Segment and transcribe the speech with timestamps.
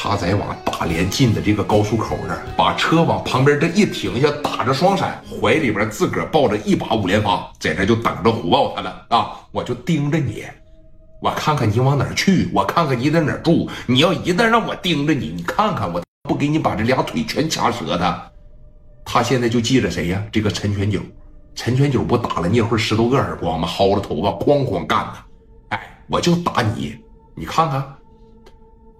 [0.00, 9.32] 他在往大连进的这个高速口这儿，把车往旁边这一停下，打着双闪，怀里边自个儿抱着一把五连发，在这就等着虎豹他了啊！
[9.50, 10.44] 我就盯着你，
[11.20, 13.68] 我看看你往哪儿去，我看看你在哪儿住。
[13.86, 18.32] 你要一旦让我盯着你，你看看我不给你把这俩腿全掐折的。
[19.04, 20.22] 他现在就记着谁呀？
[20.30, 21.00] 这个陈全九，
[21.56, 23.66] 陈全九不打了聂慧十多个耳光吗？
[23.66, 25.14] 薅着头发哐哐干的。
[25.70, 26.96] 哎，我就打你，
[27.34, 27.84] 你看看。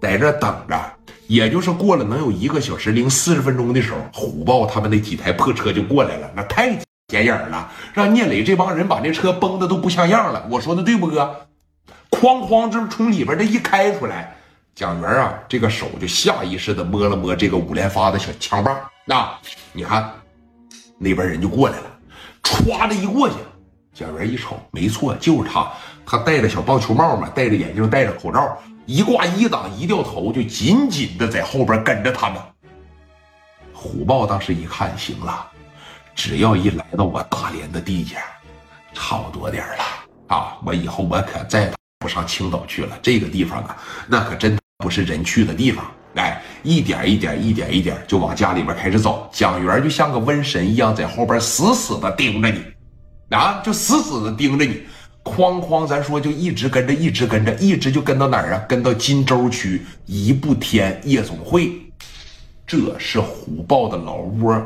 [0.01, 0.88] 在这等着，
[1.29, 6.71] 也就是过了能有一个小时零四十分钟的时候，虎豹他们那几台破车就过来了，那太
[7.09, 10.43] 显眼了，让聂磊这帮人把那车崩的都不像样了。
[10.49, 11.47] 我说的对不哥？
[12.09, 14.35] 哐哐，这从里边这一开出来，
[14.73, 18.75] 蒋元啊，这个手就下意识的摸了摸这个五连发的小枪把。
[19.05, 19.29] 那
[19.71, 20.11] 你看，
[20.97, 21.83] 那边人就过来了，
[22.41, 23.35] 歘的一过去，
[23.93, 25.71] 蒋元一瞅，没错，就是他，
[26.07, 28.57] 他戴着小棒球帽嘛，戴着眼镜，戴着口罩。
[28.89, 32.41] 一挂一挡一掉头，就紧紧的在后边跟着他们。
[33.71, 35.45] 虎豹当时一看，行了，
[36.15, 38.15] 只要一来到我大连的地界，
[38.91, 40.57] 差不多点了啊！
[40.65, 42.97] 我以后我可再不上青岛去了。
[42.99, 45.85] 这个地方啊，那可真不是人去的地方。
[46.15, 49.29] 哎，一点一点，一点一点就往家里边开始走。
[49.31, 52.59] 蒋元就像个瘟神一样，在后边死死的盯着你，
[53.35, 54.81] 啊，就死死的盯着你。
[55.23, 58.65] 哐哐，咱说就一直跟着，一直跟着，一直就跟到哪儿啊？
[58.67, 61.71] 跟到金州区一步天夜总会，
[62.65, 64.61] 这是虎豹的老窝。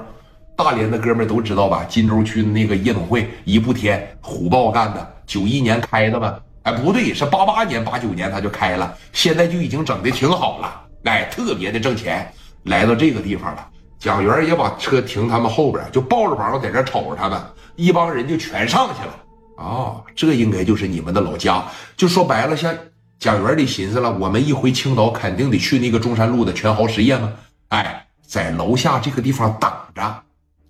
[0.55, 1.83] 大连的哥们都知道吧？
[1.89, 6.39] 金州区的那个夜总会一步天，虎豹干的，九一年开的吧？
[6.61, 12.31] 哎，不对，是八八年、八九年他就开了，现在就已经整的挺好了，哎，特别的挣钱。
[12.65, 13.67] 来到这个地方了，
[13.99, 17.41] 蒋元也把车停他们后边，就抱着膀子在这瞅着他们，
[17.75, 19.13] 一帮人就全上去了。
[19.57, 21.63] 哦，这应该就是你们的老家。
[21.95, 22.75] 就说白了，像
[23.19, 27.31] 蒋元里寻思了，我们一回青岛，肯定得去那个中山路的全豪实业嘛。
[27.69, 30.23] 哎，在楼下这个地方等着，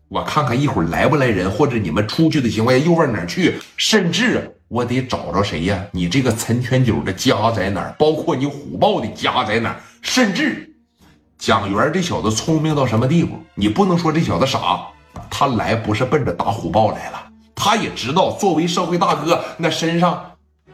[0.09, 3.55] 我看看一会儿来不来人，或者你们出去的情况下又往哪去？
[3.77, 5.83] 甚至我得找着谁呀？
[5.91, 7.95] 你这个陈全九的家在哪儿？
[7.97, 9.75] 包括你虎豹的家在哪儿？
[10.01, 10.69] 甚至
[11.37, 13.39] 蒋元这小子聪明到什么地步？
[13.55, 14.81] 你不能说这小子傻，
[15.29, 17.22] 他来不是奔着打虎豹来了。
[17.55, 20.31] 他也知道，作为社会大哥，那身上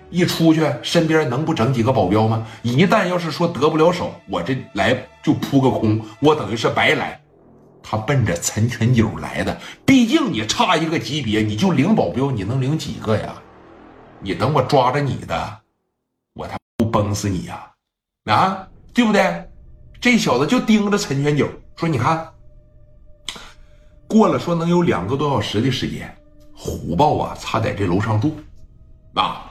[0.09, 2.47] 一出去，身边能不整几个保镖吗？
[2.63, 7.19] 一旦要是说得不了手，我这来就扑个空，我等于是白来。
[7.81, 13.34] 他奔着陈全九来的，毕竟你差一个级别，你就领保镖，你能领几个呀？
[14.19, 15.59] 你等我抓着你的，
[16.35, 17.72] 我他不崩死你呀？
[18.25, 19.50] 啊，对不对？
[20.01, 22.28] 这小子就盯着陈全九说：“你看，
[24.07, 26.16] 过了说能有两个多小时的时间。”
[26.62, 28.38] 虎豹啊，他在这楼上住，
[29.14, 29.50] 啊，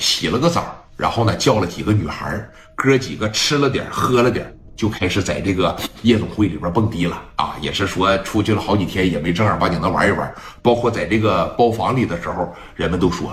[0.00, 2.44] 洗了个澡，然后呢叫了几个女孩
[2.74, 7.56] 哥几个吃了点喝了点，就开始在这个夜总会里边蹦迪了啊！
[7.60, 10.34] 也是说出去了好几天，也没正儿八经的玩一玩。
[10.62, 13.32] 包括在这个包房里的时候，人们都说，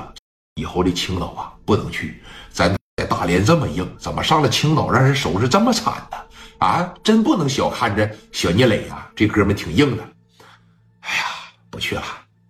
[0.54, 6.18] 以后这青岛啊不能去，咱在大连这么硬，怎么上了青岛让人收拾这么惨呢？
[6.60, 10.04] 啊，真不能小看这小聂磊啊，这哥们挺硬的。
[11.00, 11.24] 哎呀，
[11.72, 12.04] 不去了。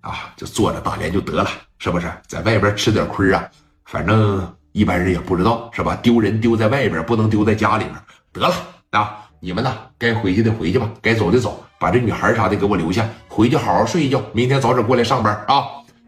[0.06, 1.50] 啊，就坐着大连就得了，
[1.80, 2.08] 是不是？
[2.28, 3.44] 在外边吃点亏啊，
[3.86, 5.96] 反正一般人也不知道，是吧？
[5.96, 7.96] 丢人丢在外边，不能丢在家里面。
[8.32, 8.54] 得了
[8.92, 15.66] 啊，你们呢，该回去的回去吧，该走的走，把这女孩啥的给我留下，回去好好睡一觉，明天早点过来上班啊。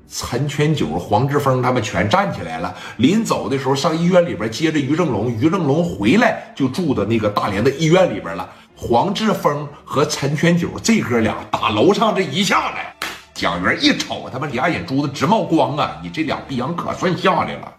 [0.09, 8.47] 陈全九、黄志峰他们全站起来了，临走的时候上医院里边接着于正龙，于正龙回来就住到那个大连的医院里边了。
[8.73, 12.95] 黄志峰和陈全九这哥俩打楼上这一下来。
[13.37, 16.01] 蒋元一瞅，他妈俩眼珠子直冒光啊！
[16.01, 17.73] 你这俩逼样可算下来了，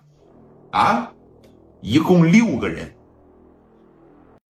[0.70, 1.10] 啊！
[1.80, 2.94] 一共六个人，